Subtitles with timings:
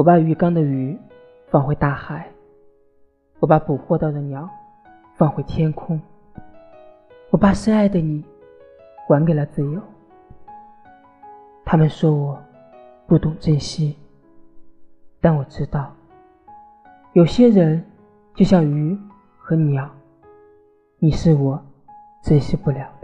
[0.00, 0.98] 我把鱼缸的鱼
[1.50, 2.26] 放回大海
[3.38, 4.48] 我把捕获到的鸟
[5.14, 6.00] 放回天空
[7.28, 8.24] 我把深爱的你
[9.06, 9.78] 还给了自由。
[11.66, 12.42] 他们说我
[13.06, 13.94] 不懂珍惜
[15.20, 15.94] 但我知道
[17.12, 17.84] 有些人
[18.34, 18.98] 就像鱼
[19.36, 19.86] 和鸟
[20.98, 21.62] 你是我
[22.22, 22.99] 珍惜不了。